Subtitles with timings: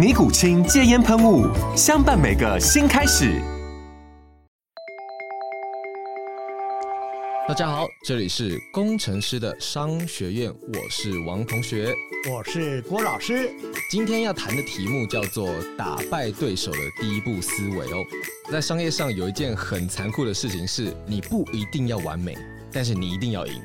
[0.00, 1.46] 尼古清戒烟喷雾，
[1.76, 3.38] 相伴每个新开始。
[7.46, 11.94] 大家好，这里是工程师的商学院，我是王同学，
[12.32, 13.52] 我是郭老师。
[13.90, 18.02] 今天要谈的题目叫做“打败对手的第一步思维”哦。
[18.50, 22.34] 在商业上有一件很残酷的事情是，你不一定要完美，
[22.72, 23.60] 但是你一定要赢。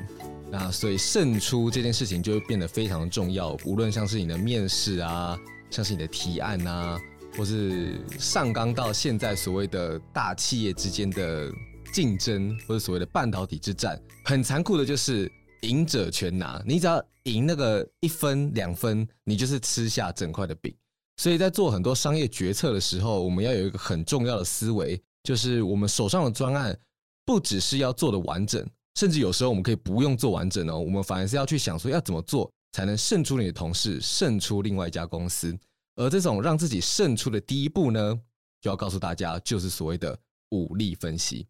[0.50, 5.34] 那所以胜出这件事情就会变得非常重要，无论像是你的面试啊。
[5.70, 6.98] 像是你的提案啊，
[7.36, 11.50] 或是上纲到现在所谓的大企业之间的
[11.92, 15.30] 竞争，或者所谓的半导体之战，很残酷的就是
[15.62, 16.62] 赢者全拿。
[16.66, 20.74] 你只要赢那个一分两分，你就是吃下整块的饼。
[21.18, 26.78] 所以在做很多商业决策的时候，我们要有一个很重要的思维，就是我们手上的专案
[27.24, 28.64] 不只是要做的完整，
[28.96, 32.50] 甚至有时候我们可以不用做完整哦，我们反而是要去想说要怎么做。
[32.76, 35.58] 才能胜出你的同事，胜出另外一家公司。
[35.94, 38.20] 而这种让自己胜出的第一步呢，
[38.60, 40.14] 就要告诉大家，就是所谓的
[40.50, 41.46] 武力分析。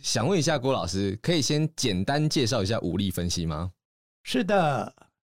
[0.00, 3.70] 想问一下郭老师，可以先简单介绍一下武力分析吗？
[4.22, 4.90] 是的，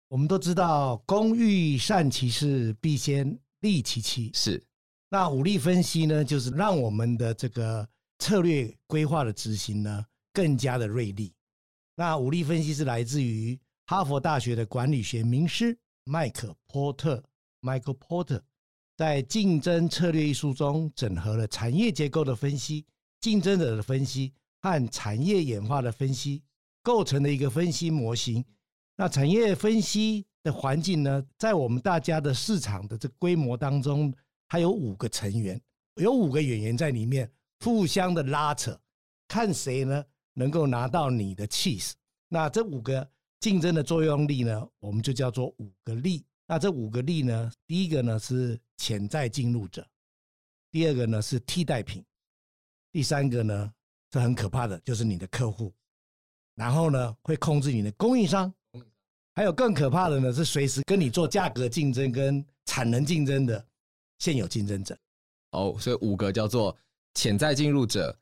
[0.08, 4.30] 我们都知道，工欲善其事，必先利其器。
[4.32, 4.64] 是。
[5.10, 7.86] 那武力分析呢，就是让我们的这个
[8.18, 11.34] 策略规划的执行呢，更加的锐利。
[11.96, 13.58] 那武力分析是来自于。
[13.86, 17.22] 哈佛大学的管理学名师麦克波特
[17.60, 18.40] （Michael Porter）
[18.96, 22.86] 在《竞争策略》一书中，整合了产业结构的分析、
[23.20, 26.42] 竞争者的分析和产业演化的分析，
[26.82, 28.42] 构成了一个分析模型。
[28.96, 34.10] 那产业分析的环境呢，在我们大家的市场的这规模当中，
[34.48, 35.60] 它有五个成员，
[35.96, 37.30] 有五个演员在里面
[37.60, 38.80] 互相的拉扯，
[39.28, 40.02] 看谁呢
[40.32, 41.94] 能够拿到你的起司。
[42.30, 43.06] 那这五个。
[43.44, 46.24] 竞争的作用力呢，我们就叫做五个力。
[46.46, 49.86] 那这五个力呢，第一个呢是潜在进入者，
[50.70, 52.02] 第二个呢是替代品，
[52.90, 53.70] 第三个呢
[54.10, 55.74] 是很可怕的，就是你的客户，
[56.54, 58.50] 然后呢会控制你的供应商，
[59.34, 63.62] 还有更可怕的呢是随时跟你做价格竞争跟产能竞争的
[64.20, 64.98] 现有竞争者。
[65.50, 66.74] 哦，所以五个叫做
[67.12, 68.18] 潜在进入者，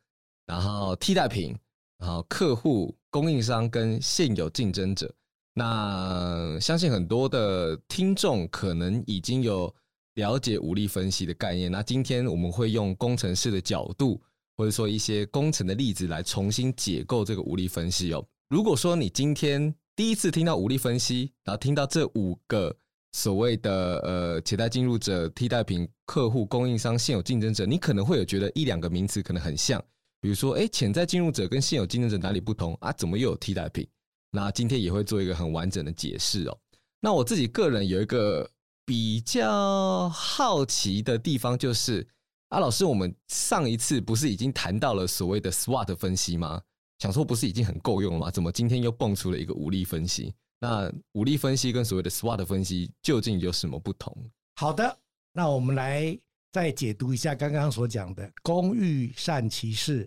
[0.46, 1.56] 然后替代品，
[2.02, 2.92] 然后客户。
[3.12, 5.14] 供应商跟现有竞争者，
[5.52, 9.70] 那相信很多的听众可能已经有
[10.14, 11.70] 了解五力分析的概念。
[11.70, 14.18] 那今天我们会用工程师的角度，
[14.56, 18.26] 或者说一些工程的例子来重新解构这个五力分析哦。
[18.48, 22.74] 如果说你今天第一次听到五力分析，然后听到这五个
[23.12, 29.84] 所谓的呃潜在进入者、替代品、客户、供应商、现有竞争者，你可能会有觉得一两个名词可能很像。
[30.22, 32.92] 比如说，哎，潜在进入者跟现有竞争者哪里不同啊？
[32.92, 33.84] 怎么又有替代品？
[34.30, 36.56] 那今天也会做一个很完整的解释哦。
[37.00, 38.48] 那我自己个人有一个
[38.86, 42.06] 比较好奇的地方，就是
[42.50, 46.62] 啊，老师，我们上一次不是已经谈到了所谓的 SWOT 分析吗？
[47.00, 48.30] 想说不是已经很够用了吗？
[48.30, 50.32] 怎么今天又蹦出了一个五力分析？
[50.60, 54.16] 那五力分析跟所谓的 SWOT 分析究竟有什么不同？
[54.54, 54.96] 好的，
[55.32, 56.16] 那我们来。
[56.52, 60.06] 再解读一下刚刚所讲的“工欲善其事，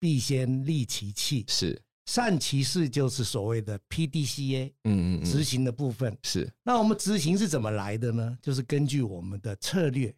[0.00, 1.44] 必先利其器”。
[1.46, 6.18] 是善其事，就是所谓的 PDCA，嗯嗯，执行的部分。
[6.24, 6.52] 是。
[6.64, 8.36] 那我们执行是怎么来的呢？
[8.42, 10.12] 就是根据我们的策略。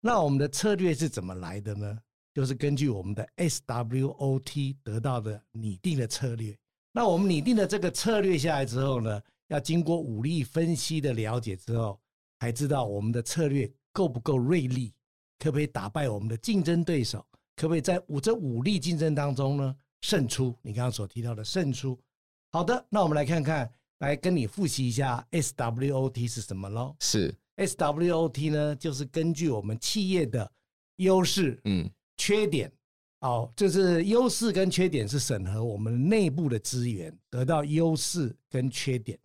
[0.00, 1.98] 那我们的策略是怎么来的呢？
[2.34, 6.54] 就是根据我们的 SWOT 得到的拟定的策略。
[6.92, 11.98] 那我们拟定的这个策略下来之后呢，要经过武力分析的了解之后，
[12.40, 14.92] 才知道我们的策略够不够锐利。
[15.38, 17.26] 可不可以打败我们的竞争对手？
[17.56, 20.56] 可不可以在五这五力竞争当中呢胜出？
[20.62, 21.98] 你刚刚所提到的胜出。
[22.50, 23.70] 好的，那我们来看看，
[24.00, 26.94] 来跟你复习一下 SWOT 是什么喽？
[27.00, 30.50] 是 SWOT 呢，就是根据我们企业的
[30.96, 32.70] 优势、嗯，缺点，
[33.20, 39.18] 哦，就是优势跟缺点是审核我们内部的资源，得到优势跟缺点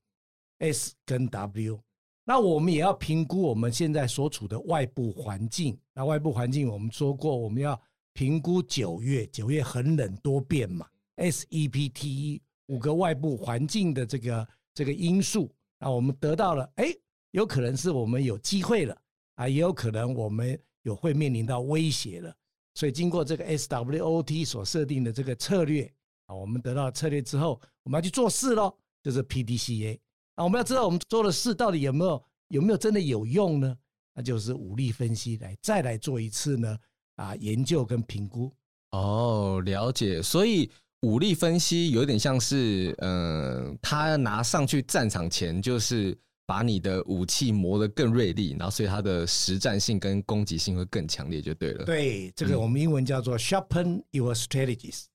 [0.60, 1.80] ，S 跟 W。
[2.24, 5.78] 那我们也要评估我们现在所处的外部环境。
[5.94, 7.80] 那外部环境我们说过，我们要
[8.18, 10.88] 评估九月，九月很冷多变嘛
[11.18, 15.54] ，S E P T E 五个外部环境的这个这个因素。
[15.78, 16.92] 那我们得到了，哎，
[17.30, 18.98] 有可能是我们有机会了
[19.36, 22.36] 啊，也有可能我们有会面临到威胁了。
[22.74, 25.84] 所以经过这个 SWOT 所设定的这个策略
[26.26, 30.00] 啊，我们得到策略之后，我们要去做事喽，就是 PDCA
[30.34, 30.44] 啊。
[30.44, 33.78] 我们要知道我们做的事到底有没有有没有真的有用呢？
[34.16, 36.76] 那就是五力分析来再来做一次呢
[37.18, 38.52] 啊研究跟评估。
[38.92, 40.22] 哦，了解。
[40.24, 40.72] 所以
[41.02, 46.18] 武力分析有点像是，嗯、呃，他拿上去战场前就是。
[46.50, 51.84] 把你的武器磨得更锐利，然后所以它的实战性跟攻击性会更强烈，就对了。
[51.84, 55.08] 对，这个我们英文叫做 sharpen your strategies。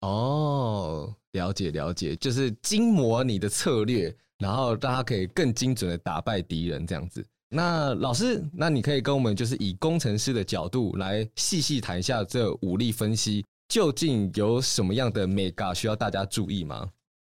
[0.00, 7.24] 哦，了解了解，就是精磨你的策略，然后让它可以更精准的打败敌人这样子。
[7.54, 16.88] 那老师，那你可以跟我们就是以工程师的角度来细细谈一下这五力分析究竟有什么样的 mega 需要大家注意吗？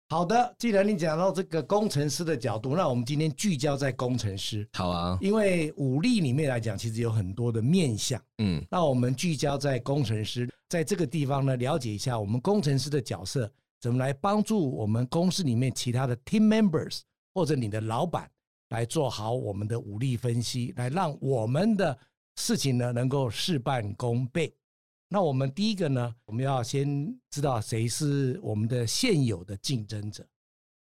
[0.09, 4.67] 好的，既然你讲到这个工程师的角度，那我们今天聚焦在工程师。
[4.73, 8.21] 好啊，因为五力里面来讲，其实有很多的面向。
[8.37, 16.99] 嗯，那我们聚焦在工程师，在这个地方呢，了解一下我们工程师的角色，怎么来帮助我们公司里面其他的 team members
[17.33, 18.29] 或者你的老板
[18.71, 21.97] 来做好我们的武力分析，来让我们的
[22.35, 24.53] 事情呢能够事半功倍。
[25.09, 30.25] 那我们第一个呢，我们要先知道谁是我们的现有的竞争者。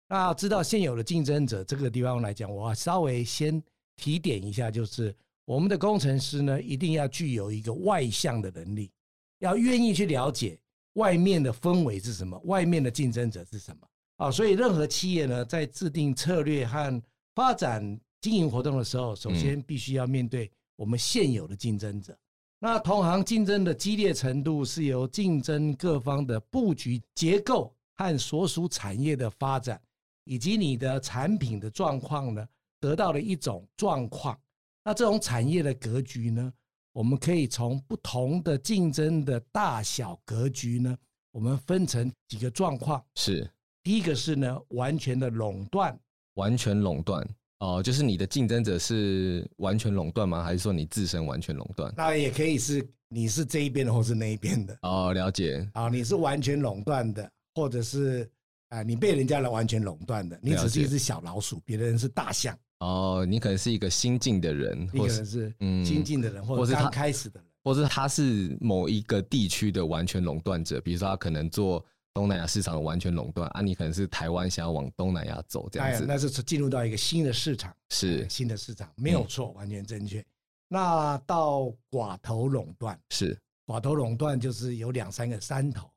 [0.10, 3.62] 那要知道现有的竞争者这个地方来讲，我稍微先
[3.96, 5.16] 提点一下，就是
[5.46, 8.92] 我们的工程师呢，一定要具有一个外向的能力，
[9.40, 10.60] 要愿意去了解
[10.94, 14.32] 外面的氛围是什么，外面的竞争者是什么啊。
[14.32, 17.04] 所以任何企业呢，在制定策略和
[17.38, 22.18] 发展经营活动的时候，首先必须要面对我们现有的竞争者。
[22.58, 29.80] 那同行竞争的激烈程度是由竞争各方的布局结构和所属产业的发展，
[30.24, 32.44] 以及你的产品的状况呢，
[32.80, 34.36] 得到的一种状况。
[34.84, 36.52] 那这种产业的格局呢，
[36.92, 40.98] 我们可以从不同的竞争的大小格局呢，
[41.32, 43.00] 我们分成几个状况。
[43.14, 43.48] 是，
[43.84, 45.96] 第一个是呢，完全的垄断，
[46.38, 47.28] 完全垄断。
[47.60, 50.44] 哦，就是你的竞争者是完全垄断吗？
[50.44, 51.92] 还是说你自身完全垄断？
[51.98, 54.78] 那也可以是你是这一边的，或是那一边的。
[54.84, 55.68] 哦，了解。
[55.74, 58.30] 啊，你是完全垄断的，或者是
[58.70, 62.56] 啊，你被人家来完全垄断的，你只是一只小老鼠，别的人是大象。
[62.82, 71.84] 哦，你可能是一个新进的人，或者是嗯新进的人，或者是刚开始的人，或者是他是某一个地区的完全垄断者，比如说他可能做。
[72.18, 73.62] 东南亚市场完全垄断啊！
[73.62, 80.26] 你可能是台湾想要往东南亚走这样子，那是进入到一个新的市场，是新的市场，没有错，完全正确。
[80.68, 85.88] 那到寡头垄断是寡头垄断，就是有两三个山头，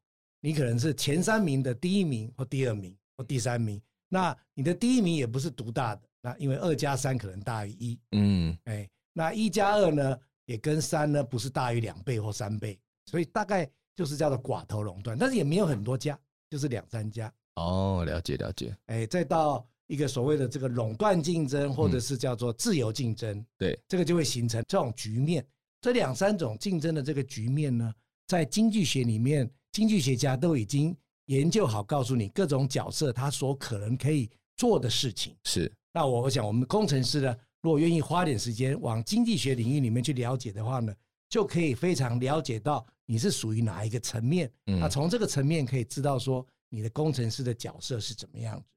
[0.43, 13.67] 你可能是前三名的第一名或第二名或第三名，那你的第一名也不是独大的，那因为二加三可能大于一，嗯，哎，那一加二呢也跟三呢不是大于两倍或三倍，所以大概。
[13.97, 17.33] 就是叫做寡头垄断，但是也没有很多家，就是两三家。
[17.57, 18.75] 哦，了解了解。
[18.87, 25.45] 哎，再到一个所谓的这个垄断竞争，或者是叫做自由竞争，嗯、对，这个就会形成这种局面。
[25.81, 27.93] 这两三种竞争的这个局面呢，
[28.27, 35.37] 在经济学里面，经济学家都已经研究好，告诉你各种角色他所可能可以做的事情。
[35.45, 35.71] 是。
[35.93, 40.95] 那我我想，我们工程师呢，如果愿意花点时间往经济学领域里面去了解的话呢，
[41.29, 42.87] 就可以非常了解到。
[43.11, 44.49] 你是属于哪一个层面？
[44.67, 48.69] 那从这个层面可以知道说你的工程师的角色是怎么样子。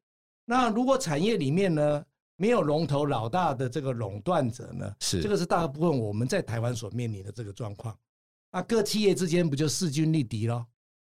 [0.43, 2.03] 那如果产业里面呢，
[2.35, 7.95] 没有龙头老大的这个垄断者呢，是这个是大部分我们在台湾所面临的这个状况。
[8.51, 10.65] 那各企业之间不就势均力敌咯？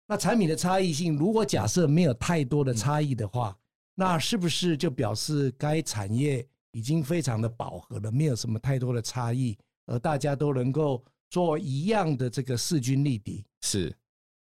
[0.08, 3.56] 那产品的差异性，如果假设没有太多的差异的话，
[3.94, 11.04] 那是不是就表示该产业已经非常的饱和了，没有什么太多的差异，而大家都能够。
[11.32, 13.92] 做一样的这个势均力敌是，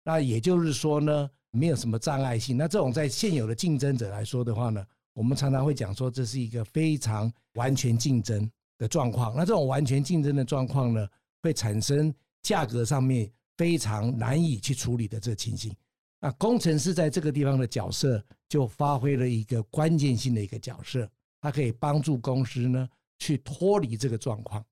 [0.03, 2.57] 那也就是说呢，没有什么障碍性。
[2.57, 9.33] 那这种在现有的竞争者来说的话呢，我们常常会讲说，这是一个非常完全竞争的状况。
[9.37, 11.09] 那这种完全竞争的状况呢，
[11.43, 15.73] 会产生价格上面非常难以去处理的这个情形。
[16.21, 21.09] 那工程师在这个地方的角色就发挥了一个关键性的一个角色，
[21.41, 22.89] 它可以帮助公司呢
[23.21, 24.65] 去脱离这个状况。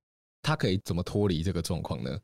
[0.49, 2.19] 他可以怎么脱离这个状况呢？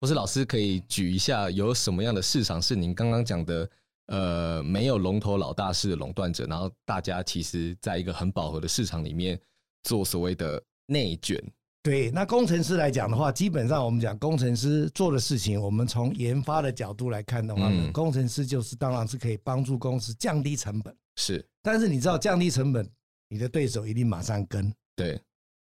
[0.00, 3.70] 或是老师可以举一下有什么样的市场是您刚刚讲的，
[4.06, 9.38] 呃，没有龙头老大式的垄断者，然后大家其实在一个很饱和的市场里面
[9.82, 11.38] 做所谓的内卷。
[11.82, 20.96] 对，那工程师来讲的话，基本上我们讲工程师做的事情，我们从研发的角度来看的话呢，嗯、工程师就是当然是可以帮助公司降低成本。
[21.16, 22.88] 是，但是你知道降低成本，
[23.28, 24.72] 你的对手一定马上跟。
[24.96, 25.20] 对，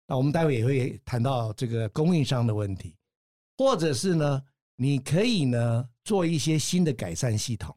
[0.06, 2.96] 那我们待会也会谈到这个供应商的问题。
[3.56, 4.42] 或者是呢，
[4.76, 7.74] 你可以呢做一些新的改善系统，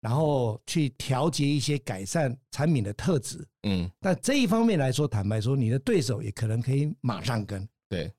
[0.00, 3.46] 然后去调节一些改善产品的特质。
[3.62, 7.68] 嗯，但这一方面来说，坦白说，你的对手也可能可以马上跟。
[7.88, 8.12] 对。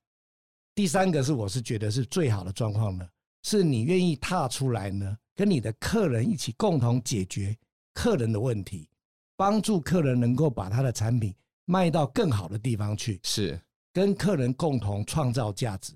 [0.73, 3.07] 第三个是，我是觉得是最好的状况呢，
[3.43, 7.55] 是你愿意踏出来呢，跟你的客人一起共同解决
[7.93, 8.89] 客人的问题，
[9.35, 13.19] 帮助客人能够把他的产品卖到更好的地方去。
[13.23, 13.59] 是。
[13.91, 15.93] 跟客人共同创造价值。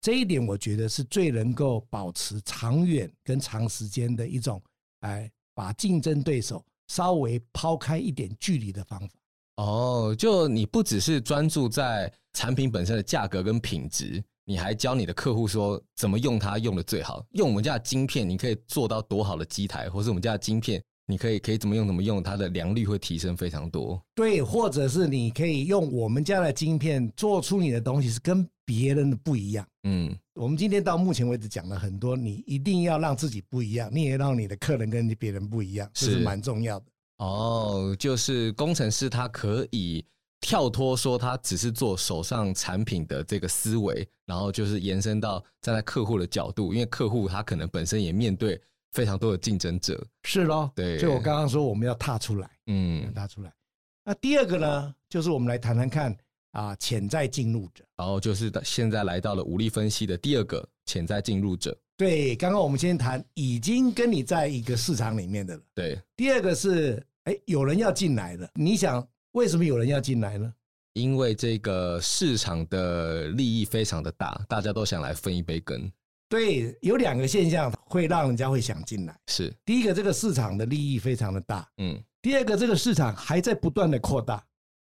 [0.00, 4.62] 这一点我觉得是最能够保持长远跟长时间的一种，
[5.00, 9.08] 哎，把竞争对手稍微抛开一点距离的方法。
[9.56, 17.26] 哦，就你不只是专注在产品本身的价格跟品质，你还教你的客户说怎么用它用的最好。
[17.32, 20.80] 用我们家的晶片，你可以做到多好的机台，或是我们家的晶片。
[21.10, 23.98] 你可以可以怎么用怎么用，它的良率会提升非常多。
[24.14, 29.66] 对，或者是你可以用我们家的晶片做出你的东西是跟别人的不一样。
[29.84, 36.86] 嗯，我们今天到目前为止讲了很多，你一定要让自己不一样，你也让你的客人跟别人不一样，这是蛮重要的。
[37.16, 40.04] 哦，就是工程师他可以
[40.42, 48.60] 跳脱说他只是做手上产品的这个思维，然后就是延伸到站在客户的角度，因为客户他可能本身也面对。
[48.92, 53.52] 非常多的竞争者是咯，对，就我刚刚说，我们要踏出来，嗯，踏出来。
[54.04, 56.16] 那第二个呢，就是我们来谈谈看
[56.52, 57.84] 啊，潜在进入者。
[57.96, 61.76] 然后就是现在来到了武力分析的第二个潜在进入者。
[61.96, 65.62] 对，刚刚我们先谈已经跟你在一个市场里面的了。
[65.74, 68.48] 对，第二个是哎，有人要进来了。
[68.54, 70.52] 你想为什么有人要进来呢？
[70.94, 75.90] 因为这个市场的利益非常的大，大家都想来分一杯羹。
[76.28, 79.18] 对，有两个现象会让人家会想进来。
[79.26, 81.66] 是第一个，这个市场的利益非常的大。
[81.78, 81.98] 嗯。
[82.20, 84.44] 第二个，这个市场还在不断的扩大，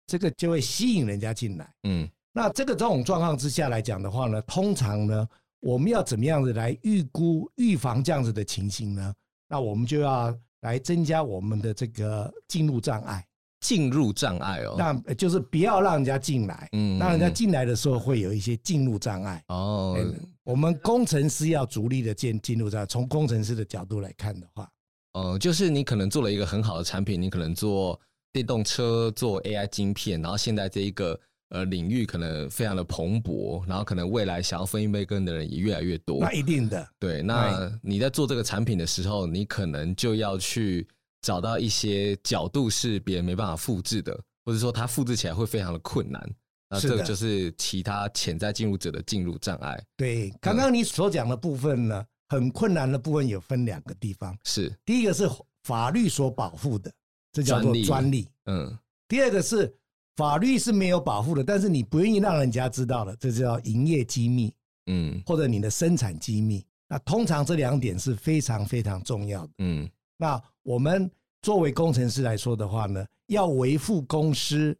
[0.05, 1.73] 这个就会吸引人家进来。
[1.83, 2.07] 嗯。
[2.31, 5.27] 那这个这种状况之下来讲的话呢，通常呢，
[5.59, 9.13] 我们要怎么样子来预估、预防这样子的情形呢？
[9.47, 13.25] 那我们就要来增加我们的这个进入障碍。
[13.63, 19.97] 进入障碍哦，那就是不要让人家进来，嗯，让人家进来的时候会有一些进入障碍哦。
[20.43, 24.69] 我们工程师要逐利的进进入障碍，从工程师的角度来看的话，
[25.13, 27.97] 呃，就是你可能做了一个很好的产品，你可能做
[28.33, 31.17] 电动车、做 AI 晶片，然后现在这一个
[31.51, 36.19] 呃领域可能非常的蓬勃，然后可能未来想要分一杯羹的人也越来越多。
[36.19, 37.21] 那一定的，对。
[37.21, 40.85] 那你在做这个产品的时候，你可能就要去。
[41.23, 44.13] 找到一些角度是别人没办法复制的，
[44.45, 46.21] 或者说它复制起来会非常的困难，
[46.69, 49.81] 那这个就是其他潜在进入者的进入障碍。
[49.95, 54.71] 对，刚刚你所讲的部分呢，很困难的部分有分两个地方，是。
[54.85, 55.27] 第一个是
[55.63, 56.91] 法律所保护的，
[57.31, 58.77] 这叫做专利，嗯，
[59.07, 59.73] 第二个是
[60.17, 64.53] 法律是没有保护的，但是你不愿意让人家知道的，这叫营业机密，
[64.87, 66.65] 嗯，或者你的生产机密。
[66.89, 69.89] 那通常这两点是非常非常重要的，嗯。
[70.17, 71.09] 那我们
[71.41, 74.75] 作为工程师来说的话呢，要维护公司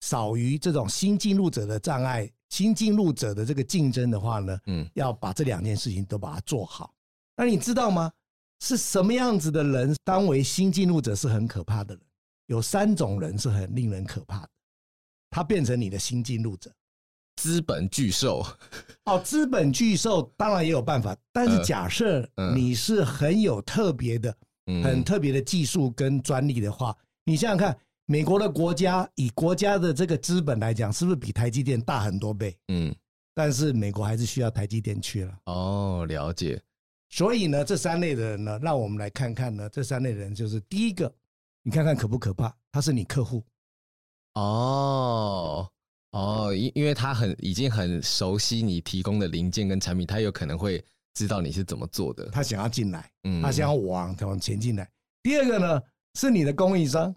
[0.00, 6.94] 少于这种新进入者的障碍，新进入者的这个竞争的话呢，嗯，要把这两件事情都把它做好。
[7.36, 8.12] 那你知道吗？
[8.60, 12.02] 是什么样子的人当为新进入者是很可怕的人？
[12.46, 14.50] 有三种人是很令人可怕的，
[15.30, 16.70] 他变成你的新进入者。
[17.36, 18.46] 资本巨兽
[19.04, 24.34] 哦，资本巨兽当然也有办法，但是假设你是很有特别的。
[24.66, 32.56] 很特别的技术跟专利的话，你想想看，美国的国家以国家的这个资本来讲，是不是比台积电大很多倍？
[32.68, 32.94] 嗯，
[33.34, 35.38] 但是美国还是需要台积电去了。
[35.46, 36.60] 哦，了解。
[37.10, 41.14] 所以呢，这三类的人呢，让我们来看看呢，这三类的人就是第一个，
[41.62, 42.54] 你看看可不可怕？
[42.72, 43.44] 他是你客户。
[44.34, 45.70] 哦
[46.10, 50.82] 哦，因因为他很已经很熟悉你提供的零件跟产品，他有可能会。
[51.14, 54.88] 知道你是怎么做的，他想要进来，嗯，他想要往往前进来。
[55.22, 55.82] 第二个呢，
[56.14, 57.14] 是你的供应商，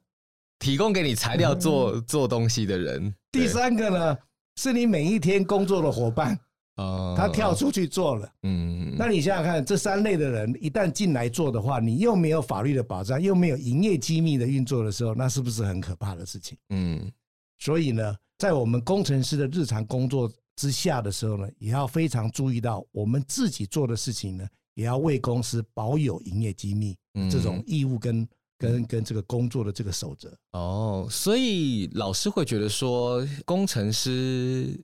[0.59, 3.13] 提供给你材料做、嗯、做东西的人。
[3.31, 4.17] 第三个呢，
[4.55, 6.39] 是你每一天工作的伙伴，
[6.75, 16.57] 哦，他跳出去做了，嗯，那你想想看，这三类的人一旦进来做的话，你又没有法律的保障，又没有营业机密的运作的时候，那是不是很可怕的事情？
[16.69, 17.11] 嗯，
[17.57, 26.97] 所以呢，在我们工程师的日常工作之下的时候呢，也要非常注意到我们自己做的事情呢，也要为公司保有营业机密
[27.31, 30.35] 这种义务跟跟跟这个工作的这个守则。
[30.51, 34.83] 哦，所以老师会觉得说，工程师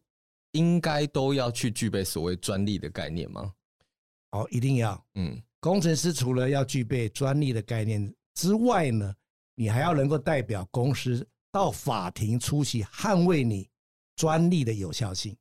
[0.51, 3.51] 应该都要去具备所谓专利的概念吗？
[4.32, 5.03] 哦，一定要。
[5.15, 9.12] 嗯，工程师除了要具备专利的概念之外呢，
[9.56, 13.68] 你还要能够代表公司到法庭出席，捍卫你
[14.15, 15.36] 专利的有效性。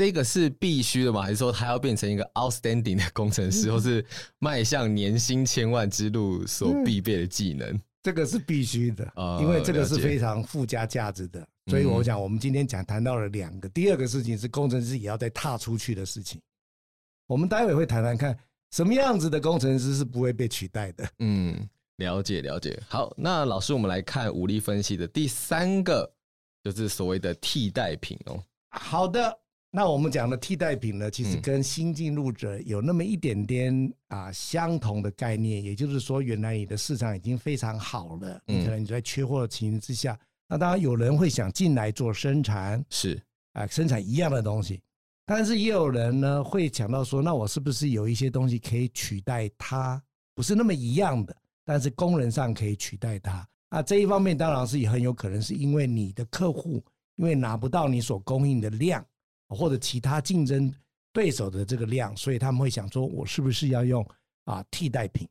[0.00, 1.20] 这个是必须的吗？
[1.20, 4.02] 还是说他要变成一个 outstanding 的工程师，或是
[4.38, 7.68] 迈向年薪千万之路所必备的技能？
[7.70, 9.04] 嗯、这个是必须的，
[9.38, 11.46] 因为这个是非常附加价值的。
[11.66, 16.40] 所以我想，我们今天讲谈到了两个，第二个事情是工程师也要再踏出去的事情。
[17.26, 18.34] 我们待会会谈谈看，
[18.70, 21.06] 什么样子的工程师是不会被取代的。
[21.18, 22.82] 嗯，了解了解。
[22.88, 26.10] 好，那老师，我们来看武力分析的第三个，
[26.64, 28.42] 就是所谓的替代品哦。
[28.70, 29.38] 好的。
[29.72, 43.22] 那我们讲的替代品呢，其实跟新进入者有那么一点点啊相同的概念，也就是说，原来你的市场已经非常好了，你可能你在缺货的情形之下，那当然有人会想进来做生产，是
[43.52, 44.82] 啊，生产一样的东西，
[45.24, 50.02] 但是也有人呢会想到说，那我是不是有一些东西可以取代它？
[50.34, 53.46] 不是那么一样的，但是功能上可以取代它。
[53.68, 56.84] 啊，这一方面当然是也很有可能是因为你的客户
[57.14, 59.04] 因为拿不到你所供应的量。
[59.50, 60.72] 或者其他竞争
[61.12, 64.06] 对手的这个量，所以他们会想说，我是不是要用
[64.44, 65.28] 啊替代品？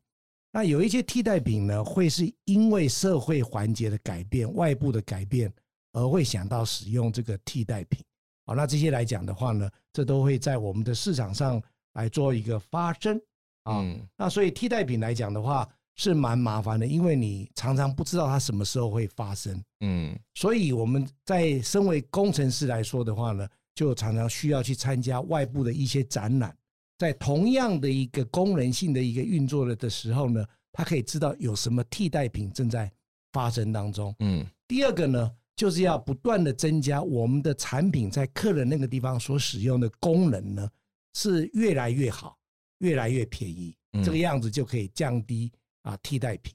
[0.51, 5.51] 那有一些替代品呢，会是因为社会环节的改变、外部的改变，
[5.93, 8.03] 而会想到使用这个替代品。
[8.45, 11.61] 好，那这些来讲的话呢，这都会在我们的市场上
[11.93, 13.21] 来做一个发生
[13.63, 13.85] 啊。
[14.17, 19.63] 那所以替代品来讲的话，是蛮麻烦的，因为你常常不知道它什么时候会发生。
[19.81, 23.47] 嗯，所以我们在身为工程师来说的话呢。
[23.79, 26.53] 就常常需要去参加外部的一些展览，
[26.98, 32.91] 在同样的一个功能性的一个运作了的时候呢，他可以知道有什么替代品正在
[33.31, 34.13] 发生当中。
[34.19, 40.69] 嗯，第二个呢，就是要不断的增加我们的产品在客人那个地方所使用的功能呢，
[41.13, 42.38] 是越来越好，
[42.80, 45.49] 越来越便宜，这个样子就可以降低
[45.84, 46.53] 啊替代品。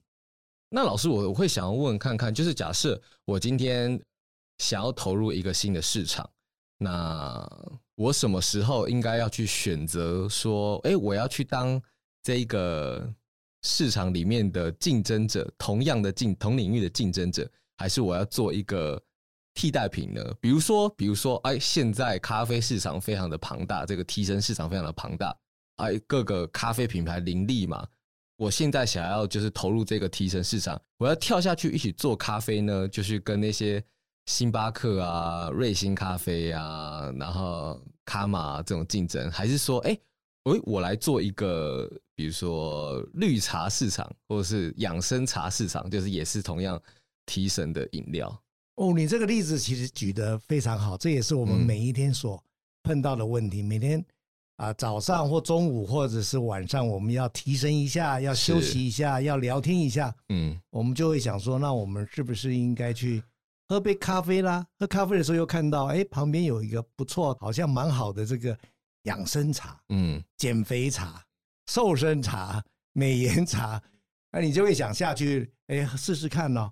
[0.68, 3.98] 那老师，我我会想要问看看，就是假设我今天
[4.58, 6.28] 想要投入一个新的市场。
[6.78, 7.48] 那
[7.94, 11.80] 我什么时候应该要去选择说，哎，我要去当
[12.22, 13.08] 这个
[13.62, 19.00] 市场里面的竞争者，同样的竞同领域的竞争者，还是我要做一个
[19.54, 20.20] 替代品呢？
[20.40, 25.34] 比如说，比如说，哎，现在咖啡市场非常的庞大，这个提升市场非常的庞大，
[25.76, 27.86] 哎，各个咖啡品牌林立嘛。
[28.36, 33.82] 我现在想要就是投入这个提升市场，我要跳下去一起做咖啡呢，就是跟那些。
[34.26, 39.96] 星巴克啊，瑞幸咖啡啊，然后卡玛这种竞争，还是说，哎，
[40.44, 46.80] 喂，我来做一个，比如说绿茶市场，或者是养生茶市场，就是也是同样
[47.26, 48.42] 提神的饮料。
[48.76, 52.42] 哦，你这个例子其实举得非常好，这也是我们每一天所
[52.82, 53.60] 碰到的问题。
[53.60, 54.04] 嗯、每天
[54.56, 60.12] 啊，早上或中午或者是晚上，我们要提神一下，要休息一下，要聊天一下。
[60.30, 63.22] 嗯，我们就会想说，那我们是不是应该去？
[63.66, 68.56] 喝杯咖啡啦，喝咖啡的时候又看到，哎，旁边有一个不错，好像蛮好的这个
[69.04, 71.24] 养生茶，嗯，减肥茶、
[71.66, 73.82] 瘦身茶、 美颜茶，
[74.30, 76.70] 那你就会想下去，哎，试试看喽。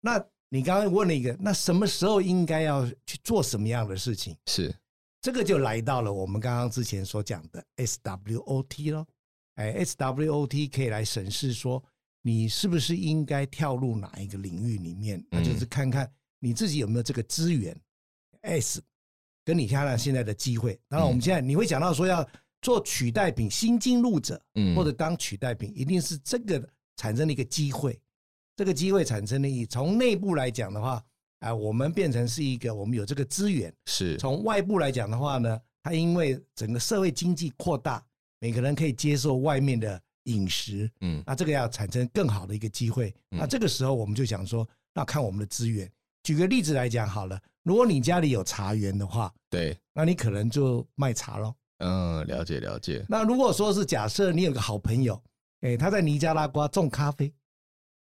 [0.00, 4.36] 那你刚刚问了一个，那什么时候应该要去做什么样的事情？
[4.46, 4.74] 是，
[5.22, 9.06] 这个就来到了我们刚刚之前所讲的 SWOT 咯。
[9.54, 11.82] 哎，SWOT 可以来审视说，
[12.20, 15.24] 你是不是应该跳入哪一个领域里面？
[15.30, 16.12] 那就是看看。
[16.38, 17.76] 你自己有没有这个资源
[18.42, 18.82] ？S，
[19.44, 20.78] 跟你看看现在的机会。
[20.88, 22.28] 当然，我们现在你会讲到说要
[22.62, 27.98] 做取代品，新进入者，嗯，或者当取代品，一定是这个产生了一个机会。
[28.56, 31.02] 这个机会产生的意义，从内部来讲的话，
[31.40, 33.72] 啊，我们变成是一个，我们有这个资源。
[33.84, 34.16] 是。
[34.16, 38.02] 从外部来讲的话呢，它因为整个社会经济扩大，
[38.38, 43.14] 每个人可以接受外面的饮食，嗯，那这个要产生更好的一个机会。
[43.28, 45.90] 那这个时候我们就想说，那看我们的资源。
[46.26, 51.54] 举个例子来讲好了，如果你家里有茶园的话，对，那你可能就卖茶喽。
[51.78, 53.06] 嗯，了解了解。
[53.08, 55.22] 那如果说是假设你有个好朋友，
[55.60, 57.32] 哎，他在尼加拉瓜种咖啡，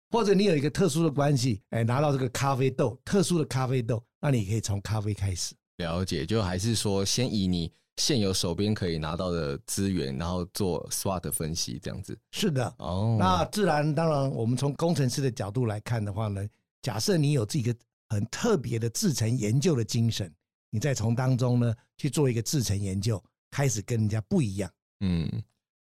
[0.09, 5.53] 或者你有一个特殊的关系，哎，拿到这个咖啡豆，特殊的咖啡豆，那你可以从咖啡开始。
[5.77, 12.17] 了解，就还是说先以你现有手边可以拿到的资源，然后做 SWOT 分析这样子。
[12.31, 16.43] 是的，哦，那自然当然，我们从工程师的角度来看的话呢，
[16.81, 17.77] 假设你有自己个。
[18.09, 20.33] 很特别的自成研究的精神，
[20.69, 24.71] 你再从当中呢去做一个自成研究，开始跟人家不一样。
[24.99, 25.43] 嗯，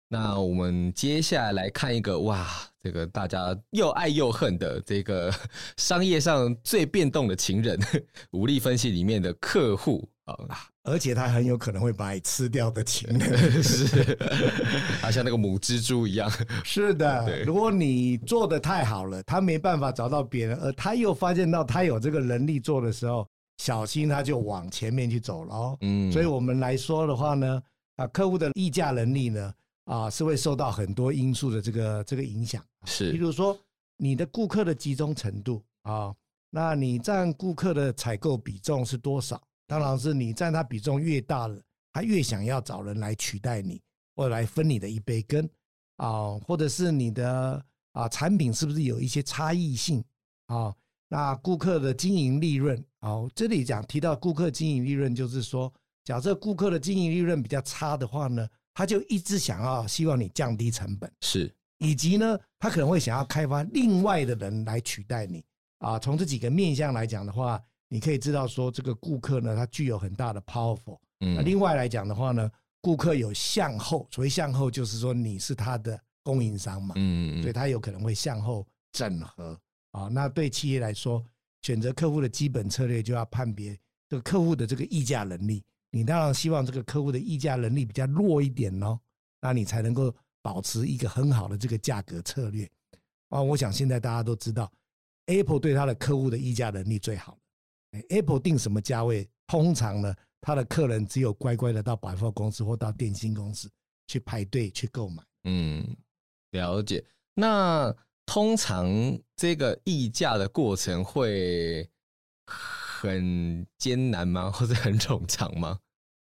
[0.07, 2.47] 那我们接下来来看一个哇，
[2.79, 5.33] 这个大家又爱又恨的这个
[5.77, 7.79] 商业上最变动的情人——
[8.31, 10.35] 武力分析里面的客户啊，
[10.89, 13.21] 而且他很有可能会把你吃掉的情人，
[13.63, 14.17] 是，
[15.01, 16.29] 他像那个母蜘蛛一样。
[16.63, 25.77] 是的，如果你做的太好了，他没办法找到别人，而他又发现到他有这个能力做的时候，小心他就往前面去走了哦。
[25.81, 27.61] 嗯，所以我们来说的话呢。
[27.95, 32.63] 啊，客户的议价能力呢，啊，是会受到很多因素的这个这个影响。
[32.85, 33.59] 是，比如说
[33.97, 36.15] 你的顾客的集中程度啊，
[36.49, 39.41] 那你占顾客的采购比重是多少？
[39.69, 41.61] 当然是你占他比重越大了，
[41.93, 43.79] 他越想要找人来取代你，
[44.15, 45.47] 或者来分你的一杯羹
[45.97, 50.03] 啊，或者是你的啊产品是不是有一些差异性
[50.47, 50.75] 啊？
[51.07, 55.71] 那顾客的经营利润，啊，这里讲提到顾客经营利润，就是说。
[56.05, 65.45] 假设顾客的经营利润比较差的话呢，他就一直想要希望你降低成本，是，以及呢，他可能会想要开发另外的人来取代你
[65.77, 65.99] 啊。
[65.99, 70.99] 从这几个面向来讲的话，你可以知道说，这个顾客呢，他具有很大的 powerful。
[71.21, 72.49] 嗯，那另外来讲的话呢，
[72.79, 79.59] 顾客有向后，所谓向后就是说你是他的供应商嘛，嗯，所以他有可能会向后整合
[79.91, 80.07] 啊。
[80.07, 81.25] 那对企业来说，
[81.63, 83.75] 选择客户的基本策略就要判别
[84.07, 85.63] 这个客户的这个议价能力。
[85.89, 88.99] 你当然希望这个客户的议价能力比较弱一点喽，
[89.41, 92.69] 那你才能够保持一个很好的这个价格策略。
[93.29, 94.71] 啊，我想现在大家都知道
[95.25, 97.38] ，Apple 对他的客户的议价能力最好。
[98.09, 103.69] Apple 定什么价位，通常呢，他的客人只有乖乖的到百货公司或到电信公司
[104.07, 105.23] 去排队去购买。
[105.43, 105.97] 嗯，
[106.51, 107.03] 了解。
[107.33, 108.87] 那通常
[109.35, 111.89] 这个议价的过程会。
[112.51, 114.51] 很艰难吗？
[114.51, 115.79] 或者很冗长吗？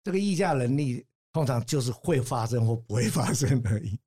[0.03, 3.97] 这个议价能力通常就是会发生或不会发生而已。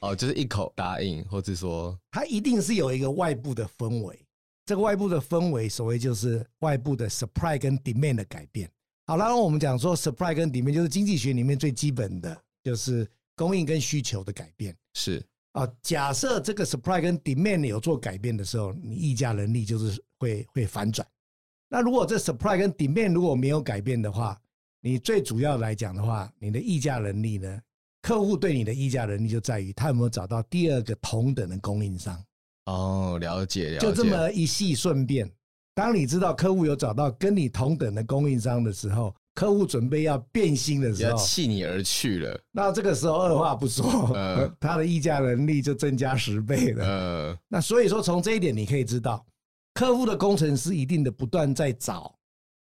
[0.00, 4.25] 哦，就是一口答应，或者说它一定是有一个外部的氛围。
[4.66, 8.68] 这个外部的氛围，所谓就是外部的 supply 跟 demand 的改变。
[9.06, 14.76] 好了，我们讲说 supply 跟 demand 就是经济学里面最基本的就是供应跟需求的改变。
[14.94, 21.06] 是啊，假设这个 supply 跟 demand 有做改变的时候，你议价能力就是会会反转。
[21.68, 24.36] 那如果这 supply 跟 demand 如果没有改变的话，
[24.80, 27.62] 你最主要来讲的话，你的议价能力呢？
[28.02, 32.20] 客户对你的议价能力就在于他有没有找到第二个同等的供应商。
[32.66, 33.86] 哦，了解，了解。
[33.86, 35.28] 就这么一细顺便，
[35.74, 42.40] 当你知道客户有找到跟你同等的供应商的时候，客户准备要变心的时候，要弃你而去了。
[42.52, 46.84] 那这个时候二话不说，呃，他的议价能力就增加十倍了。
[46.84, 49.24] 呃，那所以说从这一点你可以知道。
[49.74, 52.16] 客户的工程师一定的不断在找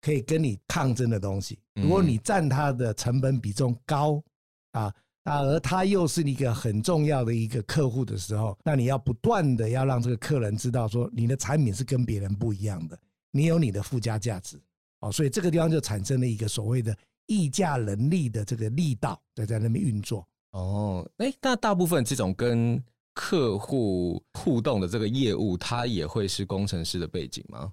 [0.01, 1.59] 可以跟你抗争的东西。
[1.75, 4.23] 如果你占他的成本比重高
[4.71, 4.95] 啊，
[5.31, 12.99] 啊，而他又是一个很重要的一个客户的时候，那你要不断的要让这个客人知道说，你的产品是跟别人不一样的，
[13.31, 14.61] 你有你的附加价值
[14.99, 15.13] 哦。
[15.13, 20.27] 所以这个地方就产生了一个所谓的议价能力的这个力道在在那边运作。
[20.51, 22.83] 哦，哎，那大部分这种跟
[23.15, 27.73] 客户互动的这个业务，它也会是工程师的背景吗？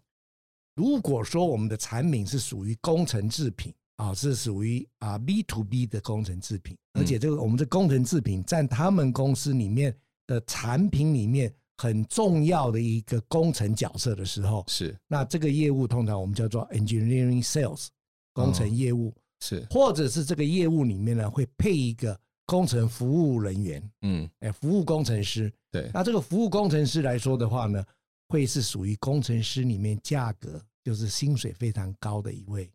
[0.76, 9.94] 如果说我们的产品是属于工程制品啊，是属于啊 B to B 的工程制品，而且这个我们的工程制品占他们公司里面
[10.26, 17.88] 的产品里面很重要的一个工程角色的时候，是那这个业务通常我们叫做 engineering sales
[18.34, 22.18] 工程业务，是或者是这个业务里面呢会配一个。
[22.50, 27.84] 工程服务人员，嗯，哎，服务工程师，对，那这个服务工程师来说的话呢，
[28.30, 32.72] 会是属于工程师里面价格就是薪水非常高的一位。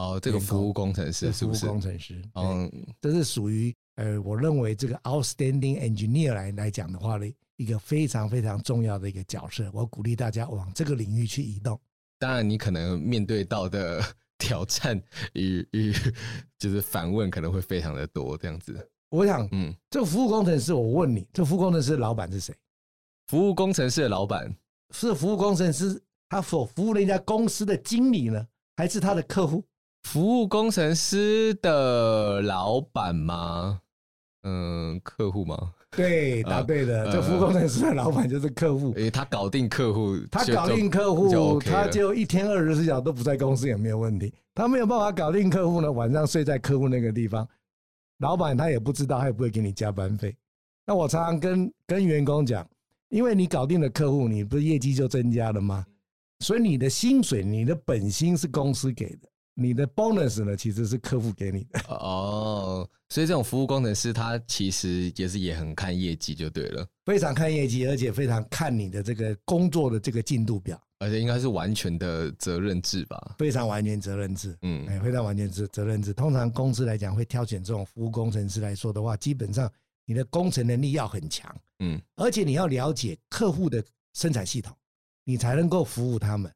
[0.00, 1.60] 哦，这个服务工程师是不是？
[1.60, 9.70] 服务工程师，嗯，这是属于呃，我认为这个 outstanding engineer 来来讲的话呢，一个非常非常重要的一个角色。
[9.74, 11.78] 我鼓励大家往这个领域去移动。
[12.18, 14.02] 当然，你可能面对到的
[14.38, 14.98] 挑战
[15.34, 15.92] 与与
[16.58, 18.88] 就是反问可能会非常的多，这样子。
[19.10, 22.54] 我想，嗯，这个服务工程师，我问你，这服务工程师的老板是谁？
[23.26, 24.50] 服务工程师的老板
[24.94, 29.62] 是服务工程师，他所服务的一家公司的经理呢，还是他的客户？
[30.02, 33.80] 服务工程师的老板吗？
[34.42, 35.74] 嗯，客户吗？
[35.90, 37.04] 对，答对的。
[37.04, 38.92] 啊、这服务工程师的老板就是客户。
[38.94, 44.32] 诶，他搞定客户，他搞定客户，OK、他就一天二十四小时都不在公司也没有问题。
[44.54, 47.46] 他没有办法搞定客户呢，晚上睡在客户那个地方。
[48.18, 50.36] 老板他也不知道，他也不会给你加班费。
[50.86, 52.66] 那我常常跟跟员工讲，
[53.08, 55.84] 因为你搞定了客户，你不是业绩就增加了吗？
[56.40, 61.80] 所以你的薪水，你的本薪是公司给的，你的 bonus 呢，其实是客户给你的。
[61.88, 73.34] 哦，所以这种服务工程师，他其实也是也很看业绩就对了，非常看业绩，而且非常看你的这个工作的这个进度表，而且应该是完全的责任制吧？
[73.38, 76.14] 非常完全责任制，嗯，哎，非常完全责责任制。
[76.14, 79.70] 通常公司来讲会挑选这种服务工程师来说的话，基本上
[80.06, 83.84] 你的工程能力要很强，嗯，而且你要了解客户的
[84.14, 84.74] 生产系统，
[85.24, 86.50] 你才能够服务他们。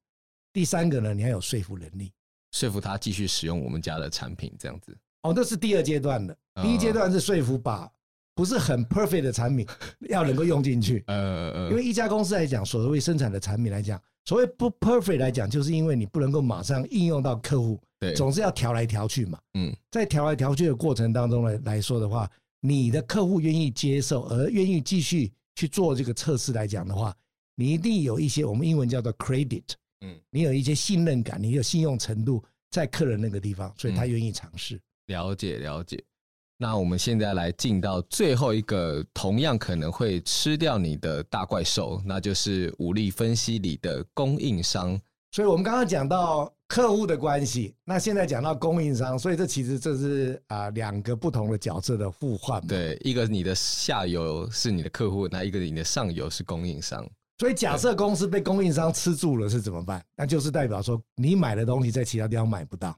[0.52, 2.12] 第三个呢，你要有说服能力。
[2.54, 4.96] 说服他继续使用我们家的产品，这样子。
[5.22, 6.36] 哦，那是第二阶段的。
[6.62, 7.90] 第一阶段是说服把
[8.32, 9.66] 不是很 perfect 的产品
[10.08, 11.02] 要能够用进去。
[11.08, 19.36] 呃呃，因为一家公司来讲，所谓生产的产品来讲，所谓不 perfect 来讲，就是因为你不能够马上应用到客户，对，总是要调来调去嘛。
[19.54, 27.12] 嗯，在调来调去的过程当中来来说的话，你的客户愿意接受而愿意继续去做这个测试来讲的话，
[27.56, 29.64] 你一定有一些我们英文叫做 credit。
[30.04, 34.80] 嗯，你有一些信任感，你有信用程度在客人那个地方，所以他愿意尝试。
[35.06, 36.02] 了解了解。
[36.56, 44.98] 那我们现在来进到最后一个，同样可能会吃掉你的大怪兽，那就是武力分析里的供应商。
[45.32, 52.64] 所以我们刚刚讲到客户的关系，那现在讲到供应商，所以这其实这是啊两个不同的角色的互换。
[52.68, 57.04] 对，一个你的下游是你的客户，那一个你的上游是供应商。
[57.38, 60.04] 所以，假设公司被供应商吃住了是怎么办？
[60.16, 62.96] 那就是代表说，你买的东西在其他地方买不到。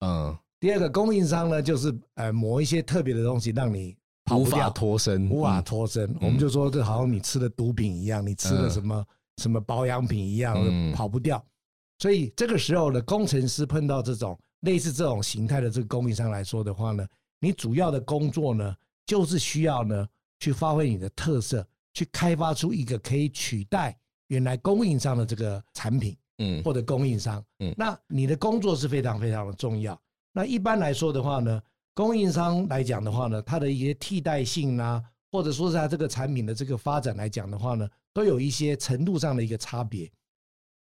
[0.00, 0.36] 嗯。
[0.60, 3.96] 第二个，供应商呢，就是呃，某一些特别的东西让你
[4.34, 6.12] 无法脱身，无法脱身。
[6.20, 10.56] 我们就说，这好像你吃的毒品一样，你吃了什么什么保养品一样，
[10.92, 11.40] 跑不掉。
[12.00, 17.06] 所以这个时候呢，工程师碰到这种类似这种形态的这个供应商来说的话呢，
[17.40, 20.06] 你主要的工作呢，就是需要呢，
[20.40, 21.64] 去发挥你的特色。
[21.98, 30.00] 去开发出一个可以取代原来供应商的这个产品，嗯，或者供应商，嗯，那你的工作是非常非常的重要。
[30.32, 31.60] 那一般来说的话呢，
[31.94, 40.08] 供应商来讲的话呢，它的一些替代性啊，或者说是它这个产品的这个发展来讲的话呢，都有一些程度上的一个差别。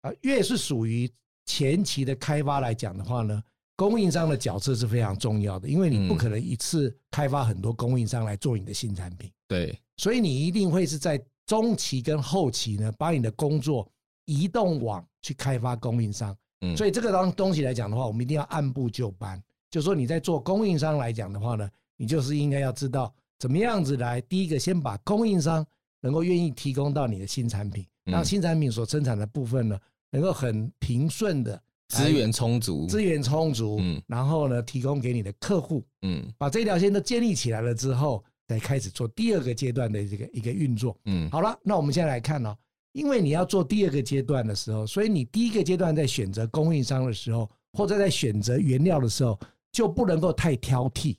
[0.01, 1.09] 啊，越是属于
[1.47, 3.41] 前期的开发来讲的话呢，
[3.75, 9.77] 供应商的角色是非常重要的，因为你不可能一次开发很多供应商来做你的新产品，对。
[9.97, 13.87] 所以你一定会是在中期跟后期呢，把你的工作
[14.25, 16.35] 移动往去开发供应商。
[16.61, 19.41] 嗯，所以这个当东西来讲的话，我们一定要按部就班。
[19.69, 24.21] 就说你在做供应商来讲的话呢，你就是应该要知道怎么样子来。
[24.21, 25.65] 第一个，先把供应商
[25.99, 29.77] 能够愿意提供到你的新产品，让新产品所生产的部分呢，
[30.09, 38.23] 能够很平顺的资源充足，资源充足，嗯，然后呢，提供给你的客户，嗯，把这条线都建立起来了之后。
[38.51, 42.53] 再开始做第二个阶段的这个一个运作，嗯，好了，那我们现在来看哦，
[42.91, 49.39] 因为你要做第二个阶段的时候，所以你第一个阶段在选择供应商的时候，或者在选择原料的时候，
[49.71, 51.15] 就不能够太挑剔，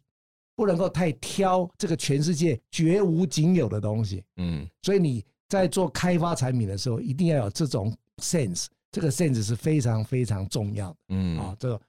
[0.55, 7.91] 不能够太挑这个全世界绝无仅有的东西，嗯，所以你在做开发产品的时候，一定要有这种
[8.23, 11.81] sense，这个 sense 是非常非常重要的，嗯，啊，这个，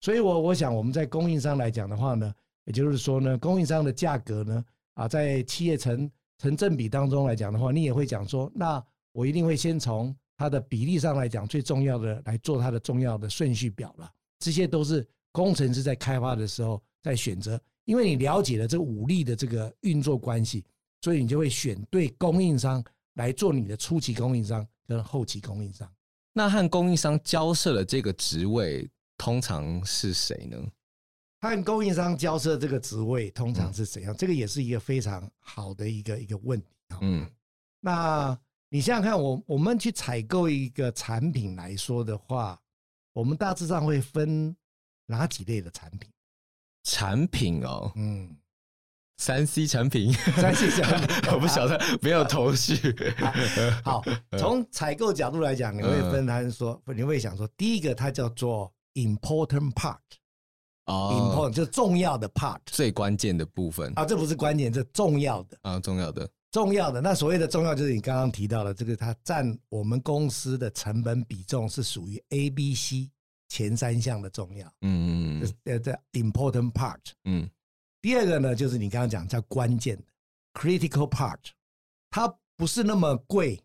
[0.00, 2.32] 所以我我想我们在供应商来讲的话呢，
[2.66, 4.64] 也就是说呢，供应商的价格呢。
[4.94, 14.10] 啊，在企业成成正比当中来讲的话，你也会讲说，那我一定会先从它的比例上来讲，最重要的来做它的重要的顺序表了。
[14.38, 20.64] 这些都是工程师在开发的时候在选择，因为你了解了这五力的这个运作关系，
[21.00, 22.82] 所以你就会选对供应商
[23.14, 25.88] 来做你的初期供应商跟后期供应商。
[26.32, 30.58] 那和供应商交涉的这个职位通常是谁呢？
[31.42, 34.14] 和供应商交涉这个职位通常是怎样？
[34.16, 36.66] 这个也是一个非常好的一个一个问题。
[37.00, 37.28] 嗯，
[37.80, 42.56] 那你想想看，我我们去采购一个产品来说的话，
[43.12, 44.56] 我们大致上会分
[45.06, 46.08] 哪几类的产品？
[46.84, 48.36] 产品哦，嗯，
[49.16, 52.76] 三 C 产品，三 C 产品， 我不晓得，没有头绪。
[53.82, 54.00] 好，
[54.38, 59.98] 从采购角度来讲，你会分他说，你会想说，第一个它叫做 important part。
[60.92, 67.00] 哦，important 就是重要的 part，最关键的部分啊，这不是关键，这重要的啊，重要的，重要的。
[67.00, 73.10] 那所谓的重要，就是你刚刚提到的这个，它占我们公司的成本比重是属于 A、B、C
[73.48, 74.66] 前三项的重要。
[74.82, 77.00] 嗯嗯嗯，这 important part。
[77.24, 77.48] 嗯，
[78.02, 80.04] 第二个呢，就是你刚刚讲叫关键的
[80.54, 81.38] critical part，
[82.10, 83.58] 它不是那么贵，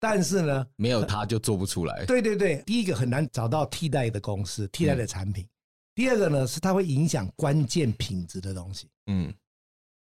[0.00, 2.04] 但是呢，没有它就做不出来。
[2.06, 5.44] 对对对，第一个很难找到替代的公司，替代的产品。
[5.44, 5.48] 嗯
[5.94, 8.88] 第二个呢，是它会影响关键品质的东西。
[9.06, 9.32] 嗯，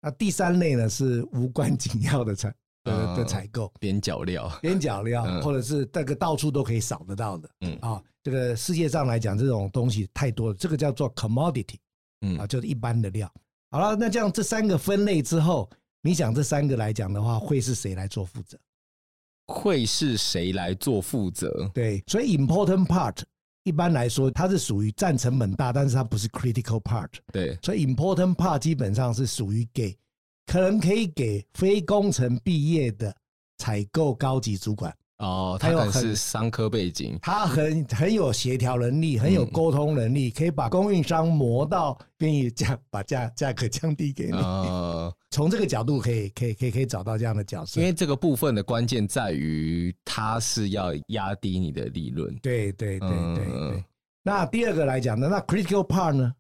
[0.02, 11.78] 那第三类呢，是无关紧要的产的 的采购，边角料，边角料，嗯、或者是这个到处都可以扫得到的，嗯啊，这个世界上来讲，这种东西太多了，这个叫做 commodity，
[12.22, 13.32] 嗯啊，就是一般的料。
[13.72, 15.70] 好了，那这样这三个分类之后，
[16.02, 18.58] 你想这三个来讲的话，会是谁来做负责？
[19.48, 21.70] 会是谁来做负责？
[21.74, 23.18] 对，所以 important part
[23.64, 27.10] 一般来说，它是属于占成本大，但是它不是 critical part。
[27.32, 29.98] 对，所以 important part 基本上是属于给。
[30.46, 33.16] 可能可以给非工程毕业的
[33.60, 44.38] 采购高级主管哦，他可能是商科背景，他很很有协调能力，很有沟通能力，可以把供应商磨到愿意价，把价价格降低给你。
[44.38, 52.34] 呃， 从这个角度可以可以可以可以找到这样的角色，因为这个部分的关键在于，他是要压低你的利润。
[52.42, 53.84] 对对对对对。
[54.24, 56.34] 那第二个来讲呢，那 critical part 呢？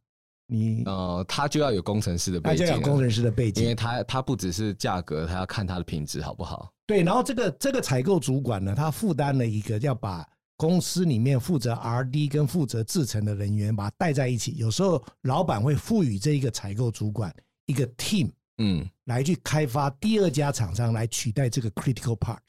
[0.47, 6.71] 你呃，他就要有工程师的背景，他就要有工程师的背景，因为他他不只是价格，他要看他的品质好不好。
[6.89, 14.55] 对，然后这个这个采购主管呢，他负担了一个要把公司里面负责 R&D 跟负责制程的人员把它带在一起。
[14.55, 17.31] 有时候老板会赋予这一个采购主管
[17.67, 22.39] 一个 team，嗯，来去开发第二家厂商来取代这个 critical part。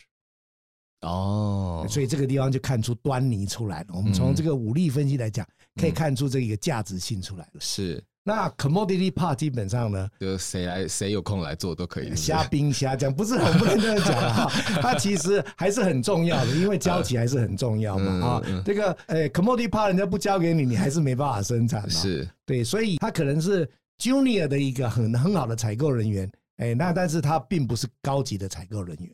[1.03, 3.89] 哦，所以这个地方就看出端倪出来了。
[3.93, 5.47] 我们从这个武力分析来讲。
[5.77, 7.61] 可以看出这一个价值性出来了。
[7.61, 12.15] 是，那 commodity part 基本上呢，就谁来谁有空来做都可以。
[12.15, 14.47] 瞎兵虾将不是很不能这样讲啊，
[14.83, 18.43] 它其实还是很重要的，因为交期还是很重要嘛啊。
[18.65, 21.89] 这个呃 commodity part 人家不交给你，你还是没办法生产嘛。
[21.89, 29.11] 是对，所以他可能是 junior 的一个很很好的采购人员，哎，那但是他并不是高级的采购人员。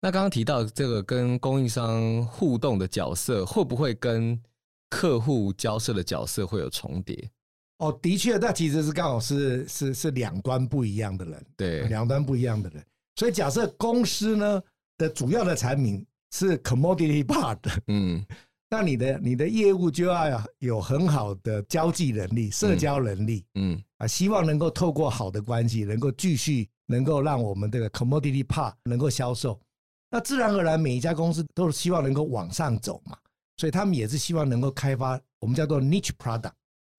[0.00, 4.40] 那刚刚提到这个跟供应商互动的角色，会不会跟
[4.88, 7.30] 客户交涉的角色会有重叠
[7.82, 12.80] 哦，的确，那其实是刚好是是是两端不一样的人，对，两端不一样的人。
[13.16, 14.62] 所以假设公司呢
[14.96, 18.24] 的主要的产品是 commodity part，嗯，
[18.70, 29.60] 那你的你的业务就要有很好的交际能力、社交能力，嗯啊，希望能够透过好的关系，能够继续能够让我们这个 commodity part 能够销售。
[30.08, 33.18] 那自然而然，每一家公司都是希望能够往上走嘛。
[33.56, 36.52] 所以他们也是希望能够开发我们叫做 niche product，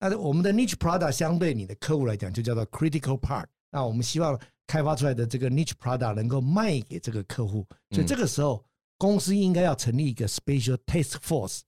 [0.08, 3.46] 那我们的 niche product 相对你的客户来讲就叫做 critical part。
[3.70, 8.64] 那我们希望开发出来的这个 niche product 能够卖给这个客户，所以这个时候
[8.98, 11.60] 公司应该要成立一个 special task force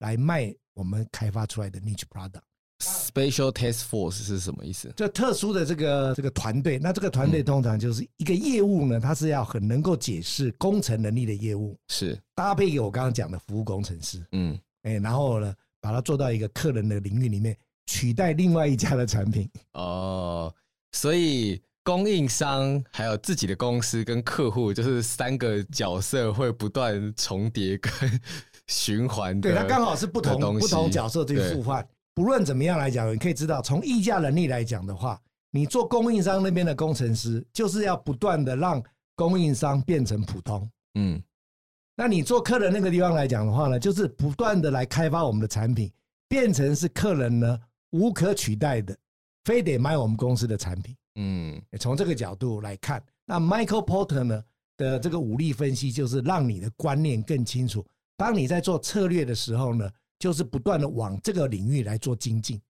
[0.00, 2.42] 来卖我们开发出来的 niche product。
[2.80, 4.92] Special Task Force 是什么意思？
[4.96, 17.56] 就特殊的这个这个团队，那这个团队通常就是一个业务呢，它是要很能够解释工程能力的业务，是搭配给我刚刚讲的服务工程师，嗯，哎，然后呢，把它做到一个客人的领域里面，
[17.88, 19.50] 取代另外一家的产品。
[19.72, 20.54] 哦，
[20.92, 27.90] 所以供应商还有自己的公司跟客户，就是三个角色会不断重叠跟
[28.66, 29.40] 循环。
[29.40, 31.84] 对，它刚好是不同不同角色去互换。
[32.14, 35.18] 不论怎么样来讲，你可以知道，从议价能力来讲的话，
[35.50, 38.82] 你做供应商那边的工程师，就是要不断的让
[39.14, 40.70] 供应商变成普通。
[40.96, 41.22] 嗯，
[41.96, 45.90] 那你做客人那个地方来讲的话呢，就是不断的来开发我们的产品，
[46.28, 47.58] 变成是客人呢
[47.90, 48.96] 无可取代的，
[49.44, 50.96] 非得买我们公司的产品。
[51.16, 54.44] 嗯，从这个角度来看，那 Michael Porter 呢
[54.76, 57.84] 的这个武力分析，就是让你的观念更清楚。
[58.16, 62.60] 当你在做策略的时候呢，就是不断的往这个领域来做精进。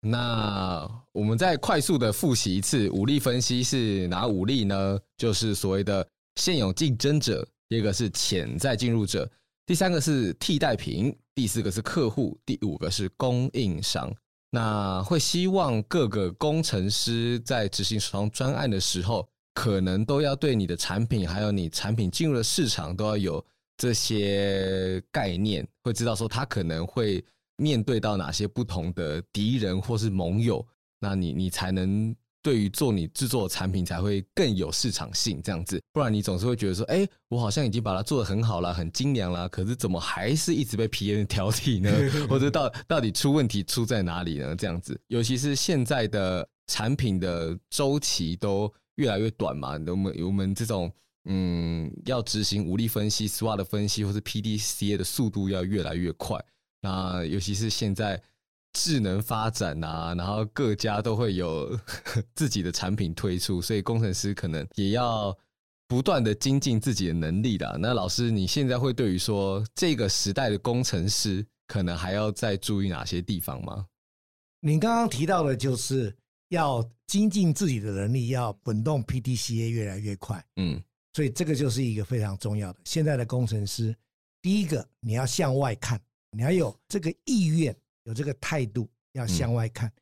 [0.00, 4.98] 那我们再快速的复习一次，武力分析是哪五力呢？
[5.16, 9.30] 就是所谓的现有竞争者，第二个是潜在进入者，
[9.64, 14.12] 第三个是替代品，第四个是客户，第五个是供应商。
[14.54, 23.42] 那会希望各个工程师在执行双专案的时候，可能都要对你的产品，还有你产品进入了市场都要有。
[23.78, 27.24] 这些概念会知道说他可能会
[27.56, 30.64] 面对到哪些不同的敌人或是盟友，
[31.00, 41.90] 那你你才能对于做你制作的产品才会更有市场性这样子，不然你总是会觉得说，哎，我好像已经把它做得很好了，很精良了，可是怎么还是一直被 PM 挑剔呢？
[42.28, 44.56] 或者到到底出问题出在哪里呢？
[44.56, 50.92] 这样子，尤其是现在的产品的周期都越来越短嘛，我们我们这种。
[51.24, 56.36] 嗯，要执行武力分析、SWOT 的分析，或是 PDCA 的速度要越来越快。
[56.80, 58.20] 那尤其是现在
[58.72, 61.78] 智能发展啊，然后各家都会有
[62.34, 65.36] 自己的产品推出，所以工程师可能也要
[65.86, 67.78] 不断的精进自己的能力的。
[67.80, 73.86] 那老师，你现在会对于说这个时代的工程师，可能还要再注意哪些地方吗？
[74.60, 76.14] 你刚刚提到的就是
[76.48, 80.44] 要精进自己的能力，要滚动 PDCA 越来越快。
[80.56, 80.82] 嗯。
[81.14, 82.78] 所以这个就是一个非常重要的。
[82.86, 83.94] 现在的工程师，
[84.40, 86.00] 第一个你要向外看，
[86.30, 89.88] 你要有这个意愿，有这个态度，要向外看。
[89.88, 90.00] 嗯、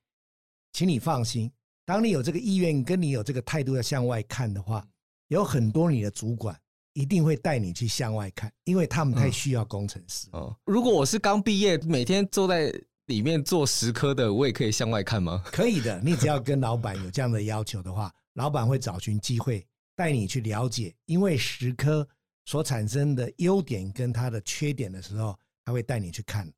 [0.73, 1.51] 请你放心，
[1.85, 4.87] 当你有这个意愿，跟你有这个态度要向外看的话，
[5.29, 6.59] 有很多你的主管
[6.93, 10.29] 一定会带你去向外看，因为他们太需要工程师。
[10.33, 12.73] 哦、嗯，如果我是刚毕业，每天坐在
[13.07, 15.43] 里面做实科的，我也可以向外看吗？
[15.47, 19.67] 可以的，你只要跟老板有这样的要求的话，老板会找寻机会。
[19.97, 22.09] 带你去了解，因为实科
[22.47, 26.51] 所产生的优点跟它的缺点的时候，他会带你去看。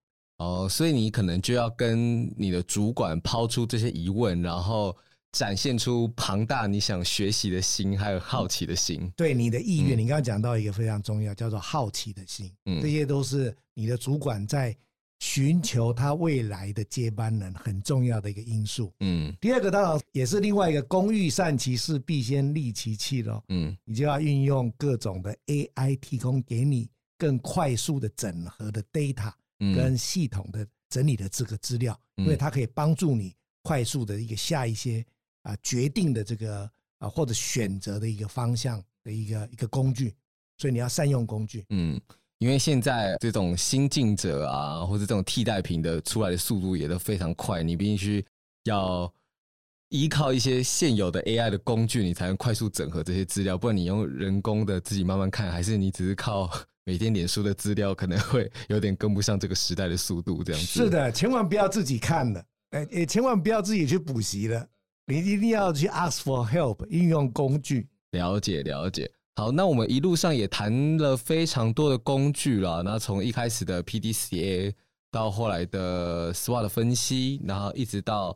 [0.43, 4.97] 哦，所以你可能就要跟你的主管抛出这些疑问，然后
[5.31, 8.99] 展现出庞大你想学习的心，还有好奇的心。
[9.03, 12.51] 嗯、对你的意愿，嗯、你刚刚讲到一个非常重要，叫做好奇的心。
[12.67, 14.77] 嗯，这些都是你的主管在。
[15.25, 18.93] 寻求他未来的接班人很重要的一个因素。
[18.99, 23.41] 嗯，第二个当然也是另外一个，工欲善其事，必先利其器喽。
[23.49, 29.33] 嗯，你就要运用各种的 AI 提供给你更快速的整合的 data
[29.75, 35.05] 跟系统的整理的这个资料，因为它可以帮助你快速的一个下一些
[35.43, 40.15] 啊决定的这个啊或者选择的一个方向的一个一个工具，
[40.59, 41.65] 所以你要善用工具。
[41.69, 42.01] 嗯。
[42.39, 48.27] 因为现在这种新进者啊，或者这种替代品的出来的速度也都非常快，你必须
[48.65, 49.09] 要
[49.93, 53.59] 依靠一些现有的 AI 的工具，你才能快速整合这些资料。
[53.59, 56.51] 不然你用人工的自己慢慢看，还是你只是靠
[56.85, 60.43] 每天脸书的资料，可能会有点跟不上这个时代的速度。
[60.43, 64.67] 这样子是的，千万不要自己看了，哎，也千万不要自己去补习了，
[65.07, 67.87] 你一定要去 ask for help，运用工具。
[68.13, 69.11] 了解，了解。
[69.37, 72.83] 好，那我们一路上也谈了非常多的工具了。
[72.83, 74.73] 那从一开始的 PDCA
[75.11, 78.35] 到后来的 SWOT 分析，然后一直到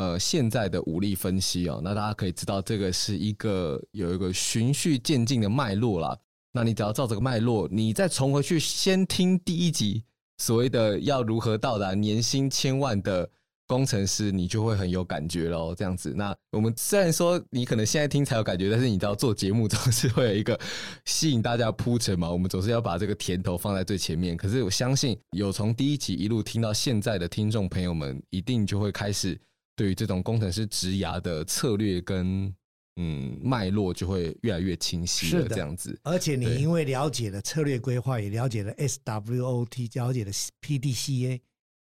[0.00, 1.80] 呃现在的武力分析哦。
[1.84, 6.16] 那大家可以知道，这个是一个有一个循序渐进的脉络啦。
[6.52, 10.04] 那你只要照这个脉络，你再重回去先听第一集
[10.38, 13.28] 所谓的要如何到达年薪千万的。
[13.70, 15.72] 工程师，你就会很有感觉喽。
[15.72, 20.58] 这样子，那我们虽然说你可能现在听才有感觉，但是你知道做节目总是会有一个
[21.04, 22.28] 吸引大家铺陈嘛。
[22.28, 24.36] 我们总是要把这个甜头放在最前面。
[24.36, 29.40] 可是我相信，有从第一集一路听到现在的听众朋友们，一定就会开始
[29.80, 32.54] 对于这种工程师职涯的策略跟
[32.96, 35.48] 嗯脉络就会越来越清晰了。
[35.48, 41.40] 这样子，而且你因为了解了策略规划，也了解了 SWOT，了解了 PDCA，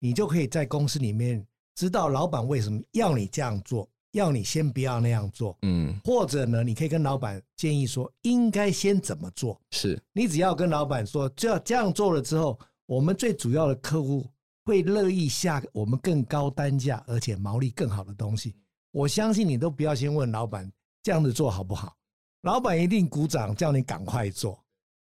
[0.00, 1.46] 你就可以在公司里面。
[1.74, 9.58] 知道老板为什么要你这样做，要你先不要那样做，嗯，或者呢，你可以跟老板建议说应该先怎么做。
[9.70, 14.26] 是你只要跟老板说，就要这样做了之后，我们最主要的客户
[14.68, 18.54] 会乐意下我们更高单价而且毛利更好的东西。
[18.90, 20.70] 我相信你都不要先问老板
[21.02, 21.96] 这样子做好不好，
[22.42, 24.62] 老板一定鼓掌叫你赶快做。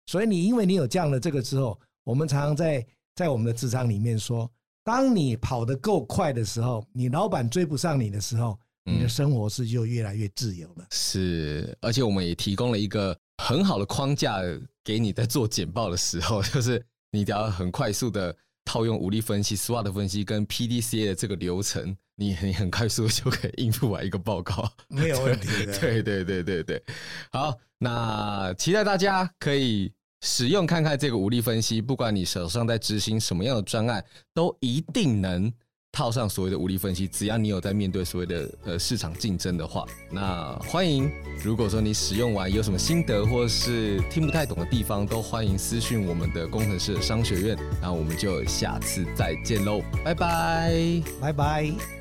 [0.06, 2.86] 所以你因为你有这样的这个之后，我们常常在
[3.16, 4.48] 在我们的职场里面说。
[4.82, 10.88] 当你跑得够快的时候，你老板追不上你的时候，你的生活是就越来越自由了。
[10.92, 14.38] 是，而且我们也提供了一个很好的框架
[14.84, 18.36] 给你在做简报的时候， 就是你只要很快速的
[18.70, 25.76] 套用武力分析、SWOT 分析跟 PDCA 的这个流程，你你很快速就可以应付完一个报告，没有问题的。
[25.82, 26.84] 对对对对对，
[27.32, 29.92] 好，那期待大家可以。
[30.22, 34.04] 使用看看这个武力分析，不管你手上在执行什么样的专案，
[34.34, 35.50] 都一定能
[35.92, 37.08] 套上所谓的无力分析。
[37.08, 41.10] 只要你有在面对所谓的呃市场竞争的话，那欢迎。
[41.44, 47.58] 如果说你使用完有什么心得，或是听不太懂的地方，都欢迎私讯我们的工程师商学院。
[47.82, 51.99] 那我们就下次再见喽，拜拜，拜拜。